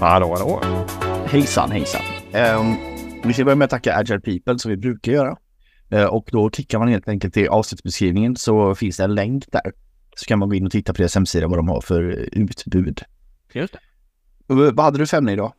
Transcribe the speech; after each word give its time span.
Hallå, 0.00 0.34
hallå. 0.38 0.60
Hejsan, 1.26 1.70
hejsan. 1.70 2.02
Um, 2.58 2.76
vi 3.24 3.32
ska 3.32 3.44
börja 3.44 3.56
med 3.56 3.64
att 3.64 3.70
tacka 3.70 3.96
Agile 3.96 4.20
People 4.20 4.58
som 4.58 4.70
vi 4.70 4.76
brukar 4.76 5.12
göra. 5.12 5.36
Uh, 5.94 6.04
och 6.04 6.28
då 6.32 6.50
klickar 6.50 6.78
man 6.78 6.88
helt 6.88 7.08
enkelt 7.08 7.36
i 7.36 7.48
avsnittsbeskrivningen 7.48 8.36
så 8.36 8.74
finns 8.74 8.96
det 8.96 9.04
en 9.04 9.14
länk 9.14 9.44
där. 9.52 9.72
Så 10.16 10.26
kan 10.26 10.38
man 10.38 10.48
gå 10.48 10.54
in 10.54 10.66
och 10.66 10.72
titta 10.72 10.92
på 10.92 10.98
deras 10.98 11.14
hemsida 11.14 11.46
vad 11.46 11.58
de 11.58 11.68
har 11.68 11.80
för 11.80 12.02
utbud. 12.32 13.02
Just 13.52 13.76
det. 14.48 14.54
Uh, 14.54 14.72
vad 14.72 14.84
hade 14.84 14.98
du 14.98 15.06
för 15.06 15.16
ämne 15.16 15.32
idag? 15.32 15.52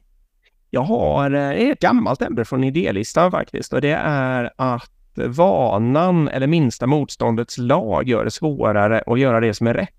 Jag 0.69 0.81
har 0.81 1.31
eh, 1.31 1.51
ett 1.51 1.79
gammalt 1.79 2.21
ämne 2.21 2.45
från 2.45 2.63
idélistan 2.63 3.31
faktiskt 3.31 3.73
och 3.73 3.81
det 3.81 3.97
är 4.03 4.51
att 4.55 4.91
vanan 5.15 6.27
eller 6.27 6.47
minsta 6.47 6.87
motståndets 6.87 7.57
lag 7.57 8.07
gör 8.07 8.25
det 8.25 8.31
svårare 8.31 9.03
att 9.07 9.19
göra 9.19 9.39
det 9.39 9.53
som 9.53 9.67
är 9.67 9.73
rätt. 9.73 9.89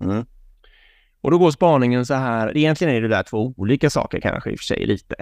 Mm. 0.00 0.24
Och 1.24 1.30
då 1.30 1.38
går 1.38 1.50
spaningen 1.50 2.06
så 2.06 2.14
här, 2.14 2.56
egentligen 2.56 2.94
är 2.94 3.00
det 3.00 3.08
där 3.08 3.22
två 3.22 3.54
olika 3.56 3.90
saker 3.90 4.20
kanske 4.20 4.50
i 4.50 4.54
och 4.54 4.58
för 4.58 4.64
sig 4.64 4.86
lite. 4.86 5.14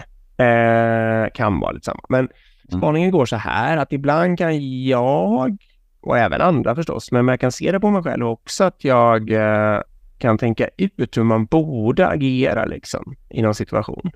Eh, 0.45 1.33
kan 1.35 1.61
vara 1.61 1.73
lite 1.73 1.85
samma. 1.85 2.01
Men 2.09 2.29
spaningen 2.77 3.11
går 3.11 3.27
så 3.27 3.37
här 3.37 3.77
att 3.77 3.93
ibland 3.93 4.39
kan 4.39 4.85
jag, 4.85 5.57
och 6.01 6.19
även 6.19 6.41
andra 6.41 6.75
förstås, 6.75 7.13
men 7.13 7.29
jag 7.29 7.41
kan 7.41 7.53
se 7.53 7.73
det 7.73 7.81
på 7.81 7.91
mig 7.91 8.03
själv 8.03 8.27
också 8.27 8.65
att 8.65 8.85
jag 8.85 9.31
eh, 9.31 9.81
kan 10.19 10.39
tänka 10.39 10.69
ut 10.77 11.17
hur 11.17 11.23
man 11.23 11.45
borde 11.45 12.09
agera 12.09 12.65
liksom 12.65 13.15
i 13.31 13.43
någon 13.43 13.55
situation. 13.55 14.11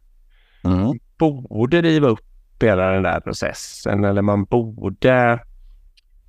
Mm. 0.64 0.98
Borde 1.18 1.82
riva 1.82 2.08
upp 2.08 2.62
hela 2.62 2.90
den 2.90 3.02
där 3.02 3.20
processen 3.20 4.04
eller 4.04 4.22
man 4.22 4.44
borde 4.44 5.40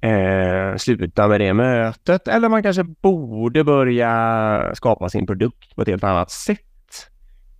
eh, 0.02 0.76
sluta 0.78 1.28
med 1.28 1.42
det 1.42 1.54
mötet 1.54 2.28
eller 2.28 2.50
man 2.50 2.64
kanske 2.64 2.84
borde 2.84 3.64
börja 3.64 4.72
skapa 4.76 5.10
sin 5.10 5.26
produkt 5.28 5.76
på 5.76 5.82
ett 5.82 5.88
helt 5.88 6.04
annat 6.04 6.32
sätt. 6.32 6.60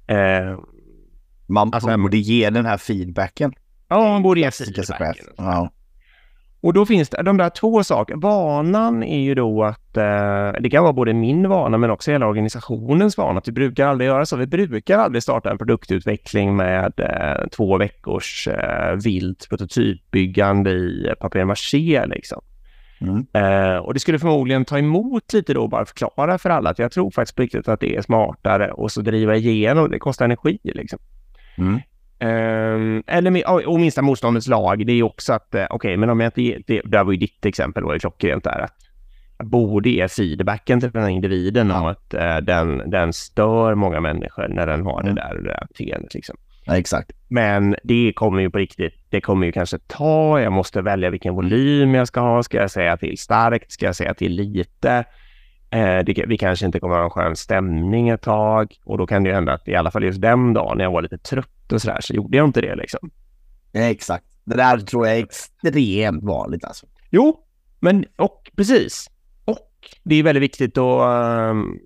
Eh, 0.08 0.60
Man 1.50 1.74
Alltså, 1.74 1.98
borde 1.98 2.18
ge 2.18 2.50
den 2.50 2.66
här 2.66 2.78
feedbacken. 2.78 3.54
ja, 3.88 4.00
man 4.10 4.24
borde 4.24 4.40
ge 4.40 4.52
feedbacken. 4.52 5.26
Ja. 5.38 5.70
Och 6.62 6.74
då 6.74 6.86
finns 6.86 7.10
det 7.10 7.24
de 7.24 7.38
där 7.38 7.50
två 7.50 7.84
sakerna. 7.84 8.20
Vanan 8.20 9.04
är 9.04 9.20
ju 9.20 9.36
då 9.36 9.64
att 9.64 9.98
eh, 9.98 10.52
det 10.60 10.70
kan 10.72 10.84
vara 10.84 10.94
både 10.94 11.14
min 11.14 11.50
vana 11.50 11.78
men 11.78 11.92
också 11.92 12.12
hela 12.12 12.28
organisationens 12.28 13.18
vana. 13.18 13.38
Att 13.38 13.48
vi 13.48 13.52
brukar 13.52 13.88
aldrig 13.88 14.08
göra 14.08 14.26
så. 14.26 14.36
Vi 14.36 14.48
brukar 14.48 14.98
aldrig 14.98 15.24
starta 15.24 15.52
en 15.52 15.58
produktutveckling 15.58 16.56
med 16.56 16.94
eh, 16.98 17.48
två 17.48 17.78
veckors 17.78 18.48
eh, 18.48 18.96
vilt 19.04 19.50
prototypbyggande 19.50 20.72
i 20.72 21.14
papier-maché 21.20 22.06
liksom. 22.06 22.42
Mm. 23.02 23.26
Eh, 23.34 23.78
och 23.78 23.94
det 23.94 24.00
skulle 24.00 24.20
förmodligen 24.20 24.66
ta 24.66 24.78
emot 24.78 25.34
lite 25.34 25.54
då 25.54 25.68
bara 25.68 25.86
förklara 25.86 26.38
för 26.38 26.50
alla 26.50 26.70
att 26.70 26.80
jag 26.80 26.92
tror 26.92 27.12
faktiskt 27.12 27.36
på 27.36 27.42
riktigt 27.42 27.68
att 27.68 27.80
det 27.80 27.96
är 27.96 28.02
smartare 28.02 28.72
och 28.72 28.92
så 28.92 29.02
driva 29.02 29.36
igenom. 29.36 29.90
Det 29.90 30.00
kostar 30.00 30.26
energi 30.26 30.60
liksom. 30.64 31.00
Mm. 31.58 31.80
Ehm, 32.20 33.04
eller 33.08 33.50
och 33.50 33.62
och 33.62 33.80
minsta 33.80 34.02
motståndets 34.02 34.48
lag, 34.48 34.86
det 34.86 34.94
är 34.94 35.04
också 35.04 35.34
att, 35.34 35.56
eh, 35.56 35.66
okej, 35.70 35.98
men 35.98 36.10
om 36.10 36.20
jag 36.20 36.28
inte, 36.28 36.42
ge- 36.42 36.60
det, 36.68 36.82
där 36.86 37.04
var 37.04 37.12
ju 37.12 37.18
ditt 37.18 37.46
exempel 37.46 37.84
var 37.84 37.94
ju 37.94 38.00
klockrent 38.00 38.44
där, 38.44 38.60
att 38.60 38.74
jag 39.38 39.48
borde 39.48 39.90
ge 39.90 40.08
feedbacken 40.08 40.80
till 40.80 40.92
den 40.92 41.02
här 41.04 41.10
individen 41.10 41.72
om 41.72 41.86
att 41.86 42.14
eh, 42.14 42.38
den, 42.38 42.90
den 42.90 43.14
stör 43.14 43.76
många 43.76 44.00
människor 44.00 44.48
när 44.48 44.68
den 44.68 44.86
har 44.86 45.02
Mm. 45.02 45.16
det 45.16 45.22
där, 45.22 45.36
det 45.36 45.44
där 45.50 45.66
beteendet 45.70 46.14
liksom. 46.14 46.36
Ja, 46.66 46.78
exakt. 46.78 47.12
Men 47.28 47.76
det 47.84 48.14
kommer 48.16 48.42
ju 48.42 48.50
på 48.50 48.58
riktigt, 48.58 48.94
det 49.10 49.22
kommer 49.22 49.46
ju 49.46 49.52
kanske 49.52 49.78
ta, 49.88 50.40
jag 50.42 50.52
måste 50.54 50.82
välja 50.82 51.10
vilken 51.10 51.36
volym 51.36 51.96
jag 51.96 52.08
ska 52.08 52.20
ha, 52.20 52.44
ska 52.44 52.58
jag 52.58 52.72
säga 52.72 52.98
till 52.98 53.18
starkt, 53.18 53.72
ska 53.72 53.86
jag 53.86 53.96
säga 53.96 54.14
till 54.14 54.32
lite? 54.32 55.04
Eh, 55.70 56.00
det, 56.06 56.26
vi 56.28 56.38
kanske 56.38 56.66
inte 56.66 56.80
kommer 56.80 56.96
ha 56.96 57.04
en 57.04 57.10
skön 57.10 57.36
stämning 57.36 58.10
ett 58.10 58.22
tag 58.22 58.74
och 58.86 58.98
då 58.98 59.08
kan 59.08 59.24
det 59.24 59.30
ju 59.30 59.36
hända 59.36 59.54
att 59.54 59.68
i 59.68 59.76
alla 59.76 59.92
fall 59.92 60.04
just 60.04 60.22
den 60.22 60.54
dagen 60.54 60.78
när 60.78 60.84
jag 60.86 60.92
var 60.92 61.02
lite 61.02 61.18
trött 61.18 61.50
och 61.72 61.82
sådär 61.82 62.02
så 62.02 62.14
gjorde 62.14 62.38
jag 62.38 62.46
inte 62.48 62.62
det 62.62 62.76
liksom. 62.76 63.12
Exakt. 63.74 64.26
Det 64.46 64.56
där 64.56 64.78
tror 64.78 65.08
jag 65.08 65.18
är 65.18 65.24
extremt 65.24 66.24
vanligt 66.24 66.64
alltså. 66.64 66.86
Jo, 67.12 67.44
men 67.80 68.06
och 68.16 68.52
precis. 68.56 69.10
Och 69.46 69.70
det 70.04 70.16
är 70.16 70.24
väldigt 70.24 70.44
viktigt 70.44 70.78
att, 70.78 71.02
ehm, 71.02 71.80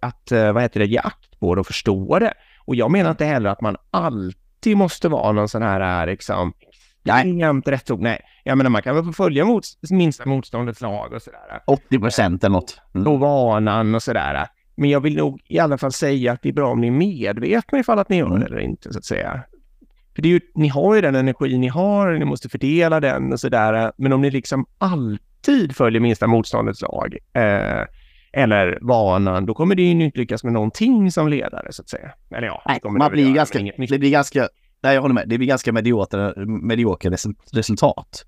att 0.00 0.32
eh, 0.32 0.52
vad 0.52 0.62
heter 0.62 0.80
det, 0.80 0.86
ge 0.86 0.98
akt 0.98 1.40
på 1.40 1.54
det 1.54 1.60
och 1.60 1.66
förstå 1.66 2.18
det. 2.18 2.34
Och 2.64 2.76
jag 2.76 2.90
menar 2.90 3.10
inte 3.10 3.24
heller 3.24 3.50
att 3.50 3.60
man 3.60 3.76
alltid 3.90 4.76
måste 4.76 5.08
vara 5.08 5.32
någon 5.32 5.48
sån 5.48 5.62
här 5.62 6.02
eh, 6.02 6.06
liksom 6.06 6.52
Nej. 7.02 7.30
extremt 7.30 7.68
rättog. 7.68 8.02
Nej, 8.02 8.20
jag 8.44 8.58
menar 8.58 8.70
man 8.70 8.82
kan 8.82 8.94
väl 8.94 9.04
få 9.04 9.12
följa 9.12 9.44
mot, 9.44 9.64
minsta 9.90 10.26
motståndets 10.26 10.80
lag 10.80 11.12
och 11.12 11.22
sådär. 11.22 11.62
80 11.66 11.98
procent 11.98 12.44
eller 12.44 12.52
något. 12.52 12.80
Mm. 12.94 13.06
Och 13.06 13.20
vanan 13.20 13.94
och 13.94 14.02
sådär. 14.02 14.46
Men 14.76 14.90
jag 14.90 15.00
vill 15.00 15.16
nog 15.16 15.40
i 15.48 15.58
alla 15.58 15.78
fall 15.78 15.92
säga 15.92 16.32
att 16.32 16.42
det 16.42 16.48
är 16.48 16.52
bra 16.52 16.68
om 16.70 16.80
ni 16.80 16.86
är 16.86 16.90
medvetna 16.90 17.78
ifall 17.78 17.98
att 17.98 18.08
ni 18.08 18.16
gör 18.16 18.26
Mm. 18.26 18.40
det 18.40 18.46
eller 18.46 18.58
inte 18.60 18.92
så 18.92 18.98
att 18.98 19.04
säga. 19.04 19.42
För 20.14 20.22
det 20.22 20.28
är 20.28 20.30
ju, 20.30 20.40
ni 20.54 20.68
har 20.68 20.94
ju 20.94 21.00
den 21.00 21.14
energi 21.14 21.58
ni 21.58 21.68
har, 21.68 22.12
ni 22.12 22.24
måste 22.24 22.48
fördela 22.48 23.00
den 23.00 23.32
och 23.32 23.40
sådär. 23.40 23.92
Men 23.96 24.12
om 24.12 24.20
ni 24.22 24.30
liksom 24.30 24.66
alltid 24.78 25.76
följer 25.76 26.00
minsta 26.00 26.26
motståndets 26.26 26.82
lag 26.82 27.16
eh, 27.32 27.84
eller 28.32 28.78
vanan, 28.82 29.46
då 29.46 29.54
kommer 29.54 29.74
det 29.74 29.82
ju 29.82 29.90
inte 30.04 30.18
lyckas 30.18 30.44
med 30.44 30.52
någonting 30.52 31.10
som 31.10 31.28
ledare 31.28 31.72
så 31.72 31.82
att 31.82 31.88
säga. 31.88 32.10
Eller 32.30 32.46
ja, 32.46 32.62
Nej, 32.66 32.80
man 32.84 33.10
blir 33.12 33.34
ganska, 33.34 33.58
det 33.88 33.98
blir 33.98 34.10
ganska, 34.10 34.48
nej 34.82 34.94
jag 34.94 35.02
håller 35.02 35.14
med, 35.14 35.28
det 35.28 35.38
blir 35.38 35.48
ganska 35.48 35.72
mediokra 35.72 37.10
resul- 37.10 37.34
resultat. 37.52 38.24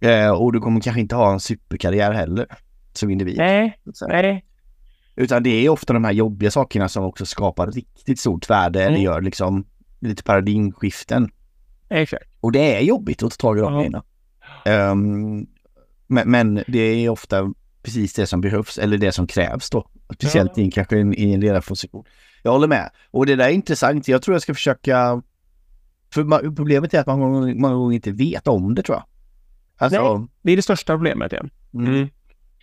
Eh, 0.00 0.30
och 0.30 0.52
du 0.52 0.60
kommer 0.60 0.80
kanske 0.80 1.00
inte 1.00 1.16
ha 1.16 1.32
en 1.32 1.40
superkarriär 1.40 2.12
heller 2.12 2.46
som 2.92 3.10
individ. 3.10 3.38
Nej, 3.38 3.78
nej. 4.08 4.44
Utan 5.20 5.42
det 5.42 5.50
är 5.50 5.68
ofta 5.68 5.92
de 5.92 6.04
här 6.04 6.12
jobbiga 6.12 6.50
sakerna 6.50 6.88
som 6.88 7.04
också 7.04 7.26
skapar 7.26 7.66
riktigt 7.70 8.20
stort 8.20 8.50
värde 8.50 8.80
eller 8.80 8.90
Mm. 8.90 9.02
gör 9.02 9.20
liksom 9.20 9.64
lite 10.00 10.22
paradigmskiften. 10.22 11.30
Exakt. 11.88 12.24
Och 12.40 12.52
det 12.52 12.76
är 12.76 12.80
jobbigt 12.80 13.22
att 13.22 13.30
ta 13.30 13.36
tag 13.36 13.58
i 13.58 13.60
de 13.60 13.72
Ja. 13.72 13.78
grejerna. 13.78 14.02
Ehm, 14.64 15.46
men, 16.06 16.30
men 16.30 16.64
det 16.68 16.78
är 16.78 17.08
ofta 17.08 17.52
precis 17.82 18.14
det 18.14 18.26
som 18.26 18.40
behövs 18.40 18.78
eller 18.78 18.98
det 18.98 19.12
som 19.12 19.26
krävs 19.26 19.70
då. 19.70 19.90
Speciellt 20.14 20.58
i, 20.58 20.70
kanske 20.70 20.96
i 20.96 21.00
en, 21.00 21.14
i 21.14 21.32
en 21.32 21.40
ledarposition. 21.40 22.04
Jag 22.42 22.52
håller 22.52 22.68
med. 22.68 22.90
Och 23.10 23.26
det 23.26 23.36
där 23.36 23.44
är 23.48 23.52
intressant. 23.52 24.08
Jag 24.08 24.22
tror 24.22 24.34
jag 24.34 24.42
ska 24.42 24.54
försöka... 24.54 25.22
För 26.14 26.54
problemet 26.56 26.94
är 26.94 27.00
att 27.00 27.06
man 27.06 27.18
många 27.60 27.74
gånger, 27.74 27.94
inte 27.94 28.10
vet 28.12 28.48
om 28.48 28.74
det 28.74 28.82
tror 28.82 28.96
jag. 28.96 29.04
Alltså, 29.76 30.28
Det 30.42 30.52
är 30.52 30.56
det 30.56 30.62
största 30.62 30.92
problemet 30.92 31.32
igen. 31.32 31.50
mm. 31.74 31.94
Mm. 31.94 32.08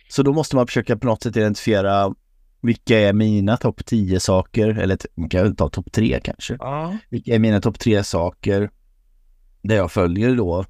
Så 0.08 0.22
då 0.22 0.32
måste 0.32 0.56
man 0.56 0.66
försöka 0.66 0.96
på 0.96 1.06
något 1.06 1.22
sätt 1.22 1.36
identifiera 1.36 2.14
vilka 2.60 2.98
är 2.98 3.12
mina 3.12 3.56
topp 3.56 3.86
10 3.86 4.20
saker, 4.20 4.68
eller 4.68 4.98
man 5.14 5.28
kan 5.28 5.56
ta 5.56 5.68
topp 5.68 5.92
3 5.92 6.20
kanske. 6.24 6.56
Ja. 6.60 6.96
Vilka 7.08 7.34
är 7.34 7.38
mina 7.38 7.60
topp 7.60 7.78
3 7.78 8.04
saker 8.04 8.70
där 9.62 9.76
jag 9.76 9.92
följer 9.92 10.36
då 10.36 10.64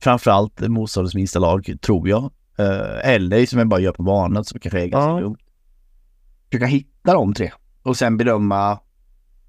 framförallt 0.00 0.60
motståndets 0.60 1.14
minsta 1.14 1.38
lag, 1.38 1.74
tror 1.80 2.08
jag. 2.08 2.22
Eh, 2.58 3.10
eller 3.14 3.46
som 3.46 3.58
jag 3.58 3.68
bara 3.68 3.80
gör 3.80 3.92
på 3.92 4.02
banan 4.02 4.44
som 4.44 4.60
kanske 4.60 4.80
är 4.80 4.86
ganska 4.86 5.10
Ja. 5.10 5.20
dumt. 5.20 5.36
Försöka 6.50 6.66
hitta 6.66 7.12
de 7.14 7.34
tre 7.34 7.52
och 7.82 7.96
sen 7.96 8.16
bedöma 8.16 8.78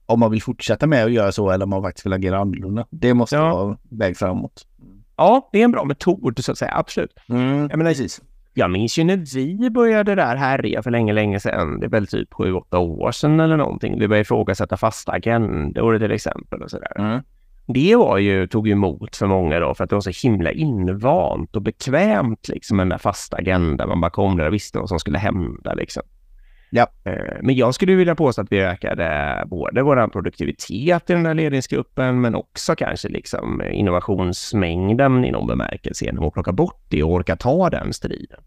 om 0.06 0.20
man 0.20 0.32
vill 0.32 0.42
fortsätta 0.42 0.88
med 0.88 1.06
att 1.06 1.12
göra 1.12 1.32
så 1.32 1.50
eller 1.52 1.64
om 1.64 1.70
man 1.70 1.82
faktiskt 1.82 2.06
vill 2.06 2.14
agera 2.14 2.40
annorlunda. 2.40 2.86
Det 2.90 3.14
måste 3.14 3.36
Ja. 3.36 3.56
vara 3.56 3.78
väg 3.90 4.18
framåt. 4.18 4.66
ja, 5.18 5.50
det 5.52 5.60
är 5.60 5.64
en 5.64 5.72
bra 5.72 5.84
metod 5.86 6.40
så 6.44 6.52
att 6.52 6.58
säga, 6.58 6.72
absolut. 6.76 7.14
Mm, 7.30 7.60
Jag 7.70 7.78
menar, 7.78 7.92
precis. 7.92 8.22
Jag 8.54 8.72
minns 8.72 9.00
ju 9.00 9.04
när 9.04 9.36
vi 9.36 9.70
började 9.70 10.16
där 10.16 10.36
härja 10.36 10.84
för 10.84 10.92
länge, 10.92 11.14
länge 11.14 11.40
sedan. 11.40 11.80
Det 11.80 11.86
är 11.86 11.90
väl 11.90 12.08
typ 12.08 12.34
sju, 12.34 12.54
åtta 12.54 12.80
år 12.80 13.12
sedan 13.12 13.40
eller 13.40 13.58
någonting. 13.58 14.00
Vi 14.00 14.08
började 14.08 14.22
ifrågasätta 14.22 14.78
fasta 14.78 15.12
agendor 15.12 16.00
till 16.00 16.12
exempel 16.12 16.62
och 16.62 16.72
sådär. 16.72 17.00
Mm. 17.00 17.20
Det 17.74 17.96
var 17.96 18.18
ju, 18.18 18.48
tog 18.48 18.68
ju 18.68 18.74
emot 18.74 19.16
för 19.16 19.28
många 19.28 19.60
då 19.60 19.74
för 19.74 19.84
att 19.84 19.90
det 19.90 19.96
var 19.96 20.12
så 20.12 20.28
himla 20.28 20.52
invant 20.52 21.56
och 21.56 21.62
bekvämt 21.62 22.48
liksom 22.48 22.78
den 22.78 22.90
där 22.90 22.98
fasta 22.98 23.38
agendan. 23.38 23.90
Man 23.90 24.02
bara 24.02 24.12
kom 24.12 24.38
där 24.38 24.48
och 24.48 24.54
visste 24.54 24.80
vad 24.80 24.90
som 24.90 25.00
skulle 25.00 25.18
hända 25.18 25.74
liksom. 25.74 26.04
Ja. 26.70 26.88
Eh, 27.04 27.38
Men 27.42 27.56
jag 27.56 27.76
skulle 27.76 27.96
vilja 27.96 28.16
påstå 28.16 28.42
att 28.42 28.52
vi 28.52 28.62
ökade 28.62 29.44
både 29.48 29.82
vår 29.82 30.08
produktivitet 30.08 31.10
i 31.10 31.14
den 31.14 31.24
där 31.24 31.34
ledningsgruppen 31.34 32.22
men 32.22 32.36
också 32.36 32.76
kanske 32.76 33.10
liksom 33.10 33.62
innovationsmängden 33.72 35.26
i 35.26 35.32
någon 35.32 35.48
bemärkelse 35.48 36.06
genom 36.06 36.26
att 36.26 36.34
plocka 36.34 36.52
bort 36.52 36.86
det 36.90 37.04
och 37.04 37.12
orka 37.12 37.36
ta 37.36 37.70
den 37.70 37.94
striden. 37.94 38.40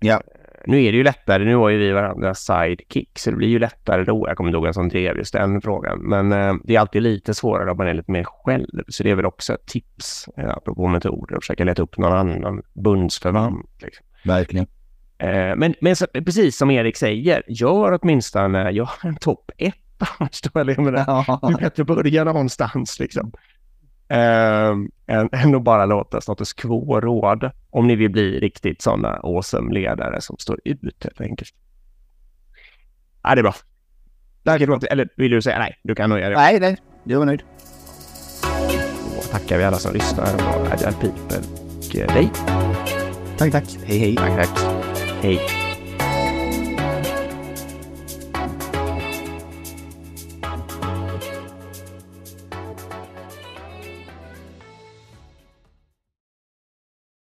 Ja. 0.00 0.22
Nu 0.68 0.84
är 0.84 0.92
det 0.92 0.98
ju 0.98 1.04
lättare, 1.04 1.44
nu 1.44 1.56
har 1.56 1.68
ju 1.68 1.78
vi 1.78 1.92
varandra 1.92 2.34
sidekick 2.34 3.18
så 3.18 3.30
det 3.30 3.36
blir 3.36 3.48
ju 3.48 3.58
lättare 3.58 4.04
då. 4.04 4.28
Jag 4.28 4.36
kommer 4.36 4.50
inte 4.50 4.56
ihåg 4.56 4.64
vem 4.64 4.74
som 4.74 4.88
drev 4.88 5.16
just 5.16 5.32
den 5.32 5.60
frågan. 5.60 5.98
Men 5.98 6.32
eh, 6.32 6.54
det 6.64 6.76
är 6.76 6.80
alltid 6.80 7.02
lite 7.02 7.34
svårare 7.34 7.70
om 7.70 7.76
man 7.76 7.86
är 7.86 7.94
lite 7.94 8.12
mer 8.12 8.24
själv. 8.24 8.82
Så 8.88 9.02
det 9.02 9.10
är 9.10 9.14
väl 9.14 9.26
också 9.26 9.54
ett 9.54 9.66
tips, 9.66 10.28
eh, 10.36 10.50
apropå 10.50 10.88
metoder, 10.88 11.36
att 11.36 11.42
försöka 11.42 11.64
leta 11.64 11.82
upp 11.82 11.98
någon 11.98 12.12
annan 12.12 12.62
bundsförvant. 12.74 13.70
Liksom. 13.82 14.06
Verkligen. 14.24 14.66
Eh, 15.18 15.56
men 15.56 15.74
men 15.80 15.96
så, 15.96 16.06
precis 16.06 16.56
som 16.56 16.70
Erik 16.70 16.96
säger, 16.96 17.42
gör 17.48 17.98
åtminstone 18.02 18.70
gör 18.70 18.90
en 19.02 19.16
topp 19.16 19.50
ett 19.58 19.74
annars 19.98 20.40
då, 20.42 20.60
eller 20.60 20.74
jag 20.74 20.84
menar, 20.84 21.24
det 21.48 21.54
är 21.54 21.60
bättre 21.60 21.82
att 21.82 21.86
börja 21.86 22.24
någonstans 22.24 23.00
liksom. 23.00 23.32
Eh, 24.08 24.70
än, 25.06 25.28
än 25.32 25.54
att 25.54 25.62
bara 25.62 25.86
låta 25.86 26.20
status 26.20 26.52
quo 26.52 27.00
råda. 27.00 27.52
Om 27.70 27.86
ni 27.86 27.96
vill 27.96 28.10
bli 28.10 28.40
riktigt 28.40 28.82
sådana 28.82 29.08
awesome 29.08 29.74
ledare 29.74 30.20
som 30.20 30.36
står 30.38 30.60
ut 30.64 31.04
helt 31.04 31.20
enkelt. 31.20 31.54
Ja, 33.22 33.34
det 33.34 33.40
är 33.40 33.42
bra. 33.42 33.54
Tack, 34.44 34.60
eller 34.60 35.08
vill 35.16 35.30
du 35.30 35.42
säga 35.42 35.58
nej? 35.58 35.80
Du 35.82 35.94
kan 35.94 36.10
nöja 36.10 36.28
dig. 36.28 36.36
Nej, 36.36 36.60
nej. 36.60 36.76
Jag 37.04 37.18
var 37.18 37.26
nöjd. 37.26 37.42
Då 39.16 39.22
tackar 39.30 39.58
vi 39.58 39.64
alla 39.64 39.76
som 39.76 39.92
lyssnar 39.92 40.34
och 40.34 40.72
Agile 40.72 40.92
People 40.92 41.38
och 41.38 42.14
dig. 42.14 42.30
Tack, 43.38 43.52
tack. 43.52 43.64
Hej, 43.84 43.98
hej. 43.98 44.16
Tack, 44.16 44.36
tack. 44.36 44.75
Hej. 45.22 45.65